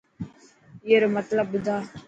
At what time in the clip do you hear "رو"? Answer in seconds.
1.01-1.09